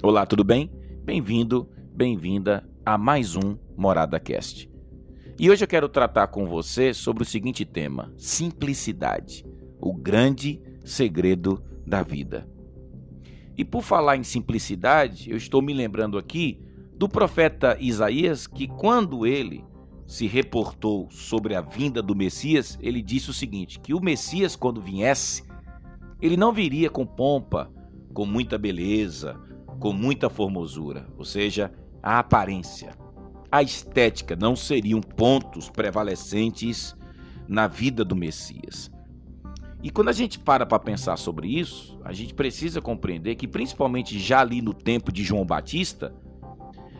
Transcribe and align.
Olá, 0.00 0.24
tudo 0.24 0.44
bem? 0.44 0.70
Bem-vindo, 1.02 1.68
bem-vinda 1.92 2.64
a 2.86 2.96
mais 2.96 3.34
um 3.34 3.58
Morada 3.76 4.20
Cast. 4.20 4.70
E 5.36 5.50
hoje 5.50 5.64
eu 5.64 5.68
quero 5.68 5.88
tratar 5.88 6.28
com 6.28 6.46
você 6.46 6.94
sobre 6.94 7.24
o 7.24 7.26
seguinte 7.26 7.64
tema: 7.64 8.12
simplicidade, 8.16 9.44
o 9.80 9.92
grande 9.92 10.62
segredo 10.84 11.60
da 11.84 12.00
vida. 12.00 12.48
E 13.56 13.64
por 13.64 13.82
falar 13.82 14.16
em 14.16 14.22
simplicidade, 14.22 15.32
eu 15.32 15.36
estou 15.36 15.60
me 15.60 15.74
lembrando 15.74 16.16
aqui 16.16 16.62
do 16.96 17.08
profeta 17.08 17.76
Isaías 17.80 18.46
que 18.46 18.68
quando 18.68 19.26
ele 19.26 19.64
se 20.06 20.28
reportou 20.28 21.10
sobre 21.10 21.56
a 21.56 21.60
vinda 21.60 22.00
do 22.00 22.14
Messias, 22.14 22.78
ele 22.80 23.02
disse 23.02 23.30
o 23.30 23.34
seguinte: 23.34 23.80
que 23.80 23.92
o 23.92 24.00
Messias 24.00 24.54
quando 24.54 24.80
viesse, 24.80 25.42
ele 26.22 26.36
não 26.36 26.52
viria 26.52 26.88
com 26.88 27.04
pompa, 27.04 27.68
com 28.14 28.24
muita 28.24 28.56
beleza, 28.56 29.47
com 29.78 29.92
muita 29.92 30.28
formosura, 30.28 31.06
ou 31.16 31.24
seja, 31.24 31.72
a 32.02 32.18
aparência, 32.18 32.92
a 33.50 33.62
estética 33.62 34.36
não 34.36 34.54
seriam 34.54 35.00
pontos 35.00 35.68
prevalecentes 35.70 36.96
na 37.48 37.66
vida 37.66 38.04
do 38.04 38.14
Messias. 38.14 38.90
E 39.82 39.90
quando 39.90 40.08
a 40.08 40.12
gente 40.12 40.38
para 40.38 40.66
para 40.66 40.78
pensar 40.78 41.16
sobre 41.16 41.48
isso, 41.48 41.98
a 42.04 42.12
gente 42.12 42.34
precisa 42.34 42.80
compreender 42.80 43.36
que, 43.36 43.46
principalmente 43.46 44.18
já 44.18 44.40
ali 44.40 44.60
no 44.60 44.74
tempo 44.74 45.12
de 45.12 45.22
João 45.22 45.46
Batista, 45.46 46.12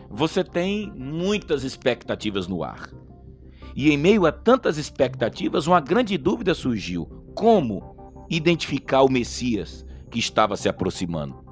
você 0.09 0.43
tem 0.43 0.91
muitas 0.95 1.63
expectativas 1.63 2.47
no 2.47 2.63
ar. 2.63 2.89
E 3.75 3.91
em 3.91 3.97
meio 3.97 4.25
a 4.25 4.31
tantas 4.31 4.77
expectativas, 4.77 5.67
uma 5.67 5.79
grande 5.79 6.17
dúvida 6.17 6.53
surgiu: 6.53 7.05
como 7.35 7.95
identificar 8.29 9.03
o 9.03 9.11
Messias 9.11 9.85
que 10.09 10.19
estava 10.19 10.55
se 10.55 10.69
aproximando? 10.69 11.48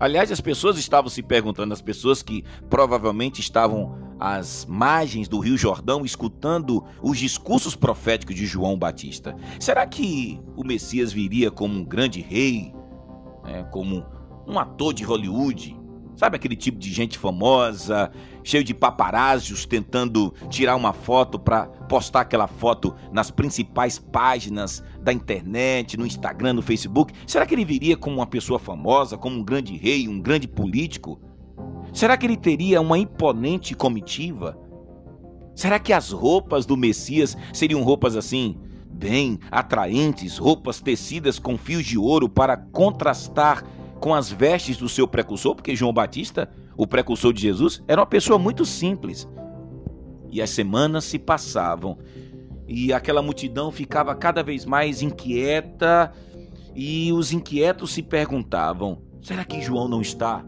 Aliás, 0.00 0.30
as 0.30 0.40
pessoas 0.40 0.78
estavam 0.78 1.10
se 1.10 1.22
perguntando, 1.22 1.74
as 1.74 1.82
pessoas 1.82 2.22
que 2.22 2.44
provavelmente 2.70 3.40
estavam 3.40 3.98
às 4.20 4.64
margens 4.64 5.28
do 5.28 5.38
Rio 5.40 5.56
Jordão 5.56 6.04
escutando 6.04 6.84
os 7.02 7.18
discursos 7.18 7.74
proféticos 7.74 8.34
de 8.36 8.46
João 8.46 8.78
Batista. 8.78 9.36
Será 9.58 9.86
que 9.86 10.40
o 10.56 10.64
Messias 10.64 11.12
viria 11.12 11.50
como 11.50 11.80
um 11.80 11.84
grande 11.84 12.20
rei, 12.20 12.72
né, 13.44 13.64
como 13.72 14.06
um 14.46 14.58
ator 14.58 14.94
de 14.94 15.04
Hollywood? 15.04 15.76
Sabe 16.18 16.34
aquele 16.34 16.56
tipo 16.56 16.80
de 16.80 16.92
gente 16.92 17.16
famosa, 17.16 18.10
cheio 18.42 18.64
de 18.64 18.74
paparazzios 18.74 19.64
tentando 19.64 20.34
tirar 20.50 20.74
uma 20.74 20.92
foto 20.92 21.38
para 21.38 21.68
postar 21.88 22.22
aquela 22.22 22.48
foto 22.48 22.92
nas 23.12 23.30
principais 23.30 24.00
páginas 24.00 24.82
da 25.00 25.12
internet, 25.12 25.96
no 25.96 26.04
Instagram, 26.04 26.54
no 26.54 26.60
Facebook? 26.60 27.14
Será 27.24 27.46
que 27.46 27.54
ele 27.54 27.64
viria 27.64 27.96
como 27.96 28.16
uma 28.16 28.26
pessoa 28.26 28.58
famosa, 28.58 29.16
como 29.16 29.36
um 29.36 29.44
grande 29.44 29.76
rei, 29.76 30.08
um 30.08 30.20
grande 30.20 30.48
político? 30.48 31.20
Será 31.92 32.16
que 32.16 32.26
ele 32.26 32.36
teria 32.36 32.80
uma 32.80 32.98
imponente 32.98 33.76
comitiva? 33.76 34.58
Será 35.54 35.78
que 35.78 35.92
as 35.92 36.10
roupas 36.10 36.66
do 36.66 36.76
Messias 36.76 37.36
seriam 37.52 37.84
roupas 37.84 38.16
assim, 38.16 38.58
bem 38.90 39.38
atraentes, 39.52 40.36
roupas 40.36 40.80
tecidas 40.80 41.38
com 41.38 41.56
fios 41.56 41.86
de 41.86 41.96
ouro 41.96 42.28
para 42.28 42.56
contrastar 42.56 43.62
com 43.98 44.14
as 44.14 44.30
vestes 44.30 44.76
do 44.76 44.88
seu 44.88 45.06
precursor, 45.06 45.54
porque 45.54 45.76
João 45.76 45.92
Batista, 45.92 46.48
o 46.76 46.86
precursor 46.86 47.32
de 47.32 47.42
Jesus, 47.42 47.82
era 47.86 48.00
uma 48.00 48.06
pessoa 48.06 48.38
muito 48.38 48.64
simples. 48.64 49.28
E 50.30 50.42
as 50.42 50.50
semanas 50.50 51.04
se 51.04 51.18
passavam 51.18 51.98
e 52.66 52.92
aquela 52.92 53.22
multidão 53.22 53.70
ficava 53.72 54.14
cada 54.14 54.42
vez 54.42 54.66
mais 54.66 55.00
inquieta 55.00 56.12
e 56.74 57.10
os 57.12 57.32
inquietos 57.32 57.92
se 57.92 58.02
perguntavam: 58.02 58.98
será 59.22 59.44
que 59.44 59.60
João 59.60 59.88
não 59.88 60.02
está 60.02 60.44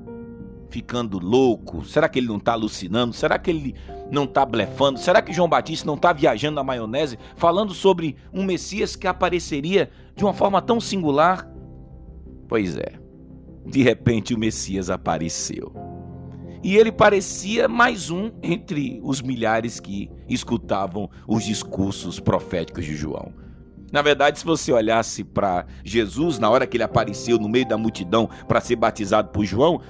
ficando 0.68 1.18
louco? 1.18 1.84
Será 1.84 2.08
que 2.08 2.18
ele 2.18 2.28
não 2.28 2.36
está 2.36 2.52
alucinando? 2.52 3.14
Será 3.14 3.38
que 3.38 3.50
ele 3.50 3.74
não 4.10 4.24
está 4.24 4.44
blefando? 4.44 4.98
Será 4.98 5.22
que 5.22 5.32
João 5.32 5.48
Batista 5.48 5.86
não 5.86 5.94
está 5.94 6.12
viajando 6.12 6.56
na 6.56 6.62
maionese, 6.62 7.18
falando 7.36 7.72
sobre 7.72 8.16
um 8.32 8.44
Messias 8.44 8.94
que 8.94 9.06
apareceria 9.06 9.90
de 10.14 10.22
uma 10.22 10.34
forma 10.34 10.60
tão 10.60 10.78
singular? 10.78 11.50
Pois 12.46 12.76
é. 12.76 12.99
De 13.70 13.82
repente 13.82 14.34
o 14.34 14.38
Messias 14.38 14.90
apareceu. 14.90 15.72
E 16.62 16.76
ele 16.76 16.90
parecia 16.90 17.68
mais 17.68 18.10
um 18.10 18.32
entre 18.42 19.00
os 19.02 19.22
milhares 19.22 19.78
que 19.78 20.10
escutavam 20.28 21.08
os 21.26 21.44
discursos 21.44 22.18
proféticos 22.18 22.84
de 22.84 22.96
João. 22.96 23.32
Na 23.92 24.02
verdade, 24.02 24.40
se 24.40 24.44
você 24.44 24.72
olhasse 24.72 25.22
para 25.22 25.66
Jesus 25.84 26.38
na 26.38 26.50
hora 26.50 26.66
que 26.66 26.76
ele 26.76 26.84
apareceu 26.84 27.38
no 27.38 27.48
meio 27.48 27.66
da 27.66 27.78
multidão 27.78 28.28
para 28.48 28.60
ser 28.60 28.76
batizado 28.76 29.28
por 29.28 29.44
João, 29.44 29.80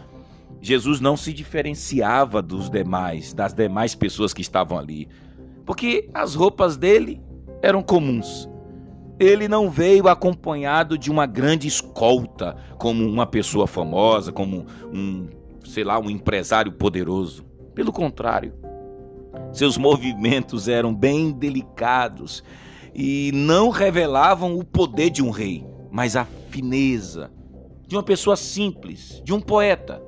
Jesus 0.61 1.01
não 1.01 1.17
se 1.17 1.33
diferenciava 1.33 2.43
dos 2.43 2.69
demais, 2.69 3.33
das 3.33 3.55
demais 3.55 3.95
pessoas 3.95 4.35
que 4.35 4.43
estavam 4.43 4.79
ali, 4.79 5.09
porque 5.65 6.09
as 6.13 6.35
roupas 6.35 6.77
dele 6.77 7.21
eram 7.63 7.83
comuns 7.83 8.49
ele 9.21 9.47
não 9.47 9.69
veio 9.69 10.09
acompanhado 10.09 10.97
de 10.97 11.11
uma 11.11 11.27
grande 11.27 11.69
escolta, 11.69 12.57
como 12.79 13.07
uma 13.07 13.27
pessoa 13.27 13.67
famosa, 13.67 14.33
como 14.33 14.65
um, 14.91 15.29
sei 15.63 15.85
lá, 15.85 15.99
um 15.99 16.09
empresário 16.09 16.73
poderoso. 16.73 17.45
Pelo 17.75 17.93
contrário, 17.93 18.55
seus 19.53 19.77
movimentos 19.77 20.69
eram 20.69 20.95
bem 20.95 21.33
delicados 21.33 22.43
e 22.95 23.31
não 23.35 23.69
revelavam 23.69 24.59
o 24.59 24.65
poder 24.65 25.11
de 25.11 25.23
um 25.23 25.29
rei, 25.29 25.67
mas 25.91 26.17
a 26.17 26.25
fineza 26.49 27.31
de 27.87 27.97
uma 27.97 28.03
pessoa 28.03 28.37
simples, 28.37 29.21
de 29.23 29.35
um 29.35 29.41
poeta. 29.41 30.03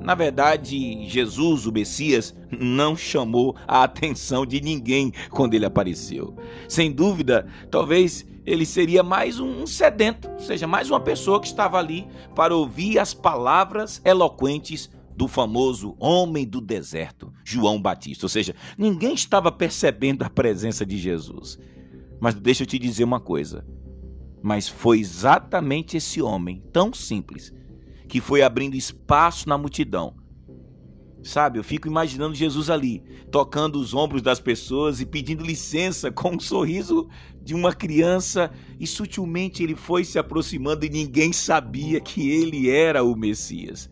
Na 0.00 0.14
verdade, 0.14 1.04
Jesus, 1.08 1.66
o 1.66 1.72
Messias, 1.72 2.32
não 2.56 2.96
chamou 2.96 3.56
a 3.66 3.82
atenção 3.82 4.46
de 4.46 4.60
ninguém 4.60 5.12
quando 5.30 5.54
ele 5.54 5.66
apareceu. 5.66 6.36
Sem 6.68 6.92
dúvida, 6.92 7.44
talvez 7.70 8.24
ele 8.46 8.64
seria 8.64 9.02
mais 9.02 9.40
um 9.40 9.66
sedento, 9.66 10.30
ou 10.30 10.38
seja, 10.38 10.66
mais 10.66 10.88
uma 10.88 11.00
pessoa 11.00 11.40
que 11.40 11.48
estava 11.48 11.78
ali 11.78 12.06
para 12.34 12.54
ouvir 12.54 12.98
as 12.98 13.12
palavras 13.12 14.00
eloquentes 14.04 14.88
do 15.16 15.26
famoso 15.26 15.96
homem 15.98 16.46
do 16.46 16.60
deserto, 16.60 17.32
João 17.44 17.80
Batista. 17.80 18.26
Ou 18.26 18.28
seja, 18.28 18.54
ninguém 18.78 19.14
estava 19.14 19.50
percebendo 19.50 20.22
a 20.22 20.30
presença 20.30 20.86
de 20.86 20.96
Jesus. 20.96 21.58
Mas 22.20 22.34
deixa 22.34 22.62
eu 22.62 22.66
te 22.66 22.78
dizer 22.78 23.02
uma 23.02 23.18
coisa. 23.18 23.66
Mas 24.42 24.68
foi 24.68 25.00
exatamente 25.00 25.96
esse 25.96 26.22
homem, 26.22 26.62
tão 26.72 26.94
simples, 26.94 27.52
que 28.06 28.20
foi 28.20 28.42
abrindo 28.42 28.76
espaço 28.76 29.48
na 29.48 29.58
multidão 29.58 30.14
Sabe, 31.26 31.58
eu 31.58 31.64
fico 31.64 31.88
imaginando 31.88 32.36
Jesus 32.36 32.70
ali, 32.70 33.02
tocando 33.32 33.80
os 33.80 33.92
ombros 33.92 34.22
das 34.22 34.38
pessoas 34.38 35.00
e 35.00 35.04
pedindo 35.04 35.42
licença 35.44 36.08
com 36.12 36.36
um 36.36 36.40
sorriso 36.40 37.08
de 37.42 37.52
uma 37.52 37.74
criança, 37.74 38.48
e 38.78 38.86
sutilmente 38.86 39.60
ele 39.60 39.74
foi 39.74 40.04
se 40.04 40.20
aproximando 40.20 40.86
e 40.86 40.88
ninguém 40.88 41.32
sabia 41.32 42.00
que 42.00 42.30
ele 42.30 42.70
era 42.70 43.02
o 43.02 43.16
Messias. 43.16 43.90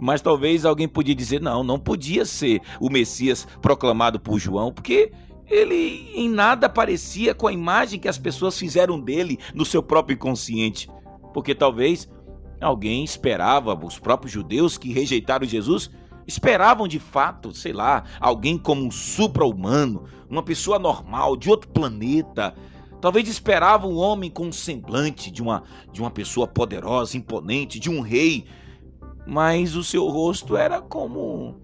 Mas 0.00 0.22
talvez 0.22 0.64
alguém 0.64 0.86
podia 0.86 1.14
dizer: 1.14 1.40
não, 1.40 1.64
não 1.64 1.78
podia 1.78 2.24
ser 2.24 2.60
o 2.80 2.88
Messias 2.88 3.48
proclamado 3.60 4.20
por 4.20 4.38
João, 4.38 4.72
porque 4.72 5.10
ele 5.48 6.08
em 6.14 6.28
nada 6.28 6.68
parecia 6.68 7.34
com 7.34 7.48
a 7.48 7.52
imagem 7.52 7.98
que 7.98 8.08
as 8.08 8.18
pessoas 8.18 8.56
fizeram 8.56 9.00
dele 9.00 9.40
no 9.52 9.64
seu 9.64 9.82
próprio 9.82 10.14
inconsciente. 10.14 10.88
Porque 11.32 11.52
talvez 11.52 12.08
alguém 12.60 13.02
esperava, 13.02 13.74
os 13.74 13.98
próprios 13.98 14.32
judeus 14.32 14.78
que 14.78 14.92
rejeitaram 14.92 15.46
Jesus, 15.46 15.90
Esperavam 16.26 16.88
de 16.88 16.98
fato, 16.98 17.52
sei 17.52 17.72
lá, 17.72 18.04
alguém 18.18 18.56
como 18.56 18.84
um 18.84 18.90
supra-humano, 18.90 20.04
uma 20.28 20.42
pessoa 20.42 20.78
normal, 20.78 21.36
de 21.36 21.50
outro 21.50 21.68
planeta. 21.68 22.54
Talvez 23.00 23.28
esperavam 23.28 23.92
um 23.92 23.98
homem 23.98 24.30
com 24.30 24.46
um 24.46 24.52
semblante 24.52 25.30
de 25.30 25.42
uma, 25.42 25.62
de 25.92 26.00
uma 26.00 26.10
pessoa 26.10 26.46
poderosa, 26.46 27.16
imponente, 27.16 27.78
de 27.78 27.90
um 27.90 28.00
rei. 28.00 28.46
Mas 29.26 29.76
o 29.76 29.84
seu 29.84 30.08
rosto 30.08 30.56
era 30.56 30.80
como 30.80 31.60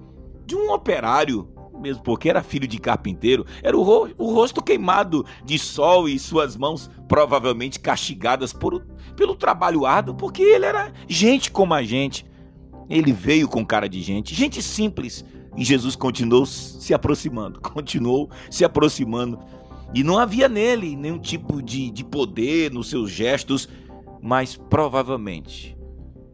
de 0.47 0.55
um 0.55 0.73
operário, 0.73 1.49
mesmo 1.81 2.03
porque 2.03 2.29
era 2.29 2.43
filho 2.43 2.69
de 2.69 2.79
carpinteiro. 2.79 3.47
Era 3.63 3.77
o, 3.77 3.83
ro 3.83 4.11
o 4.19 4.35
rosto 4.35 4.63
queimado 4.63 5.25
de 5.45 5.59
sol 5.59 6.09
e 6.09 6.19
suas 6.19 6.57
mãos 6.57 6.91
provavelmente 7.09 7.81
castigadas 7.81 8.53
por, 8.53 8.85
pelo 9.17 9.35
trabalho 9.35 9.87
árduo, 9.87 10.15
porque 10.15 10.43
ele 10.43 10.67
era 10.67 10.93
gente 11.09 11.51
como 11.51 11.73
a 11.73 11.83
gente. 11.83 12.30
Ele 12.91 13.13
veio 13.13 13.49
com 13.49 13.65
cara 13.65 13.89
de 13.89 14.03
gente, 14.03 14.35
gente 14.35 14.61
simples. 14.61 15.25
E 15.57 15.65
Jesus 15.65 15.95
continuou 15.95 16.45
se 16.45 16.93
aproximando, 16.93 17.61
continuou 17.63 18.29
se 18.51 18.65
aproximando. 18.65 19.39
E 19.95 20.03
não 20.03 20.19
havia 20.19 20.49
nele 20.49 20.97
nenhum 20.97 21.19
tipo 21.19 21.63
de, 21.63 21.91
de 21.91 22.05
poder 22.05 22.73
nos 22.73 22.91
seus 22.91 23.11
gestos, 23.11 23.69
mas 24.21 24.57
provavelmente 24.57 25.77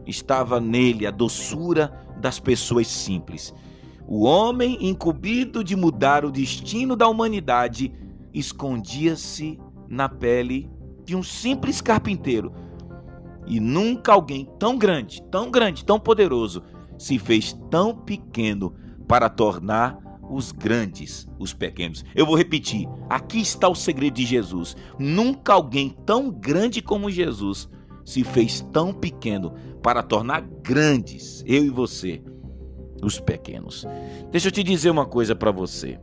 estava 0.07 0.61
nele 0.61 1.07
a 1.07 1.11
doçura 1.11 1.93
das 2.21 2.41
pessoas 2.41 2.87
simples. 2.87 3.55
O 4.07 4.25
homem 4.25 4.79
incumbido 4.81 5.65
de 5.65 5.75
mudar 5.75 6.25
o 6.25 6.31
destino 6.31 6.95
da 6.95 7.09
humanidade 7.09 7.93
escondia-se 8.33 9.59
na 9.89 10.09
pele 10.09 10.71
de 11.05 11.17
um 11.17 11.23
simples 11.23 11.81
carpinteiro 11.81 12.53
E 13.47 13.61
nunca 13.61 14.13
alguém 14.13 14.49
tão 14.59 14.77
grande, 14.77 15.23
tão 15.31 15.51
grande, 15.51 15.85
tão 15.85 16.01
poderoso 16.01 16.63
se 16.99 17.19
fez 17.19 17.53
tão 17.71 17.95
pequeno 17.95 18.75
para 19.07 19.29
tornar 19.29 19.99
os 20.29 20.51
grandes 20.51 21.29
os 21.39 21.53
pequenos. 21.53 22.05
Eu 22.15 22.27
vou 22.27 22.37
repetir: 22.37 22.89
aqui 23.09 23.41
está 23.41 23.69
o 23.69 23.75
segredo 23.75 24.15
de 24.15 24.25
Jesus. 24.25 24.77
Nunca 24.99 25.53
alguém 25.53 25.91
tão 26.05 26.31
grande 26.31 26.83
como 26.83 27.11
Jesus 27.11 27.69
se 28.05 28.23
fez 28.23 28.61
tão 28.73 28.93
pequeno 28.93 29.53
para 29.83 30.03
tornar 30.03 30.41
grandes, 30.63 31.43
eu 31.47 31.65
e 31.65 31.71
você, 31.71 32.23
os 33.03 33.19
pequenos. 33.19 33.85
Deixa 34.31 34.49
eu 34.49 34.53
te 34.53 34.63
dizer 34.63 34.91
uma 34.91 35.07
coisa 35.07 35.35
para 35.35 35.51
você. 35.51 35.99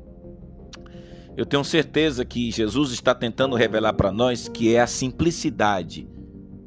Eu 1.35 1.45
tenho 1.45 1.63
certeza 1.63 2.23
que 2.23 2.51
Jesus 2.51 2.91
está 2.91 3.15
tentando 3.15 3.55
revelar 3.55 3.93
para 3.93 4.11
nós 4.11 4.47
que 4.47 4.75
é 4.75 4.81
a 4.81 4.87
simplicidade 4.87 6.07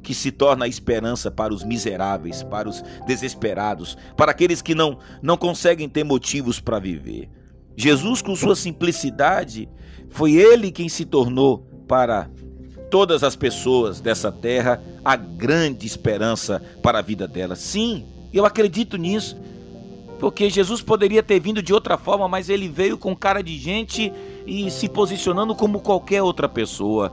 que 0.07 0.13
se 0.13 0.31
torna 0.31 0.63
a 0.63 0.69
esperança 0.69 1.29
para 1.29 1.53
os 1.53 1.65
miseráveis, 1.65 2.41
para 2.41 2.69
os 2.69 2.81
desesperados, 3.05 3.97
para 4.15 4.31
aqueles 4.31 4.61
que 4.61 4.73
não, 4.73 4.99
não 5.21 5.35
conseguem 5.35 5.89
ter 5.89 6.05
motivos 6.05 6.61
para 6.61 6.79
viver. 6.79 7.29
Jesus, 7.75 8.21
com 8.21 8.33
sua 8.33 8.55
simplicidade, 8.55 9.67
foi 10.07 10.31
ele 10.31 10.71
quem 10.71 10.87
se 10.87 11.03
tornou 11.03 11.67
para 11.89 12.29
todas 12.89 13.21
as 13.21 13.35
pessoas 13.35 13.99
dessa 13.99 14.31
terra 14.31 14.81
a 15.03 15.17
grande 15.17 15.85
esperança 15.85 16.63
para 16.81 16.99
a 16.99 17.01
vida 17.01 17.27
delas. 17.27 17.59
Sim, 17.59 18.05
eu 18.31 18.45
acredito 18.45 18.95
nisso. 18.95 19.35
Porque 20.21 20.49
Jesus 20.49 20.81
poderia 20.81 21.21
ter 21.21 21.41
vindo 21.41 21.61
de 21.61 21.73
outra 21.73 21.97
forma, 21.97 22.29
mas 22.29 22.47
ele 22.47 22.69
veio 22.69 22.97
com 22.97 23.13
cara 23.13 23.43
de 23.43 23.57
gente 23.57 24.09
e 24.45 24.71
se 24.71 24.87
posicionando 24.87 25.53
como 25.53 25.81
qualquer 25.81 26.23
outra 26.23 26.47
pessoa. 26.47 27.11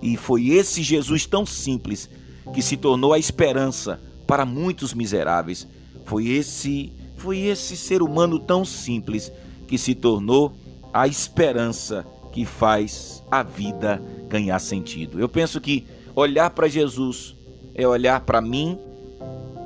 E 0.00 0.16
foi 0.16 0.48
esse 0.48 0.82
Jesus 0.82 1.26
tão 1.26 1.44
simples 1.44 2.08
que 2.52 2.62
se 2.62 2.76
tornou 2.76 3.12
a 3.12 3.18
esperança 3.18 4.00
para 4.26 4.44
muitos 4.44 4.94
miseráveis. 4.94 5.66
Foi 6.04 6.28
esse, 6.28 6.92
foi 7.16 7.40
esse 7.40 7.76
ser 7.76 8.02
humano 8.02 8.38
tão 8.38 8.64
simples 8.64 9.32
que 9.66 9.78
se 9.78 9.94
tornou 9.94 10.52
a 10.92 11.06
esperança 11.06 12.06
que 12.32 12.44
faz 12.44 13.22
a 13.30 13.42
vida 13.42 14.02
ganhar 14.28 14.58
sentido. 14.58 15.20
Eu 15.20 15.28
penso 15.28 15.60
que 15.60 15.86
olhar 16.14 16.50
para 16.50 16.68
Jesus 16.68 17.36
é 17.74 17.86
olhar 17.86 18.20
para 18.20 18.40
mim, 18.40 18.78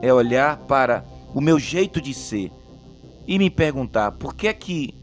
é 0.02 0.12
olhar 0.12 0.58
para 0.58 1.05
o 1.34 1.40
meu 1.40 1.58
jeito 1.58 2.00
de 2.00 2.12
ser 2.12 2.50
e 3.26 3.38
me 3.38 3.50
perguntar 3.50 4.12
por 4.12 4.34
que 4.34 4.49
é 4.49 4.52
que 4.52 4.94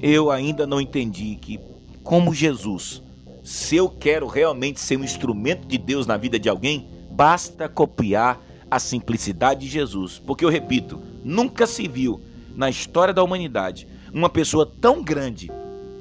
eu 0.00 0.30
ainda 0.30 0.66
não 0.66 0.80
entendi 0.80 1.36
que, 1.36 1.58
como 2.02 2.34
Jesus, 2.34 3.02
se 3.42 3.76
eu 3.76 3.88
quero 3.88 4.26
realmente 4.26 4.80
ser 4.80 4.98
um 4.98 5.04
instrumento 5.04 5.66
de 5.66 5.78
Deus 5.78 6.06
na 6.06 6.16
vida 6.16 6.38
de 6.38 6.48
alguém, 6.48 6.86
basta 7.16 7.66
copiar 7.66 8.38
a 8.70 8.78
simplicidade 8.78 9.60
de 9.62 9.68
Jesus. 9.68 10.18
Porque 10.24 10.44
eu 10.44 10.50
repito, 10.50 11.02
nunca 11.24 11.66
se 11.66 11.88
viu 11.88 12.20
na 12.54 12.68
história 12.68 13.14
da 13.14 13.22
humanidade 13.22 13.88
uma 14.12 14.28
pessoa 14.28 14.66
tão 14.66 15.02
grande 15.02 15.50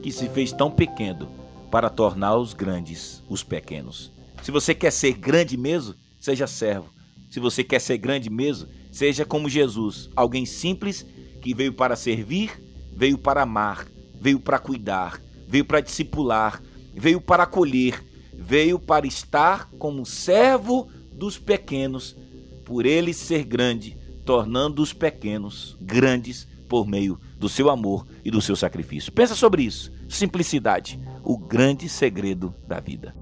que 0.04 0.12
se 0.12 0.28
fez 0.28 0.52
tão 0.52 0.70
pequeno 0.70 1.30
para 1.72 1.90
tornar 1.90 2.36
os 2.36 2.54
grandes 2.54 3.24
os 3.30 3.44
pequenos. 3.44 4.12
Se 4.44 4.52
você 4.52 4.76
quer 4.76 4.92
ser 4.92 5.14
grande 5.14 5.56
mesmo, 5.58 5.96
seja 6.20 6.48
servo. 6.48 6.94
Se 7.30 7.40
você 7.40 7.64
quer 7.64 7.80
ser 7.80 7.98
grande 7.98 8.30
mesmo, 8.30 8.68
seja 8.92 9.26
como 9.26 9.50
Jesus, 9.50 10.10
alguém 10.16 10.46
simples 10.46 11.06
que 11.42 11.54
veio 11.54 11.74
para 11.74 11.96
servir, 11.96 12.62
veio 12.94 13.18
para 13.18 13.42
amar, 13.42 13.88
veio 14.20 14.40
para 14.40 14.60
cuidar, 14.60 15.22
veio 15.48 15.66
para 15.66 15.82
discipular, 15.82 16.62
veio 16.94 17.20
para 17.20 17.44
acolher, 17.44 18.04
veio 18.34 18.78
para 18.78 19.08
estar 19.08 19.70
como 19.80 20.06
servo 20.06 20.88
dos 21.16 21.38
pequenos, 21.38 22.16
por 22.64 22.86
ele 22.86 23.14
ser 23.14 23.44
grande, 23.44 23.98
tornando 24.24 24.82
os 24.82 24.94
pequenos 24.94 25.78
grandes 25.80 26.48
por 26.68 26.88
meio 26.88 27.20
do 27.38 27.48
seu 27.48 27.70
amor 27.70 28.06
e 28.24 28.32
do 28.32 28.42
seu 28.42 28.56
sacrifício. 28.56 29.12
Pensa 29.12 29.36
sobre 29.36 29.64
isso. 29.64 29.92
Simplicidade, 30.10 31.00
o 31.24 31.38
grande 31.38 31.88
segredo 31.88 32.54
da 32.68 32.80
vida. 32.80 33.16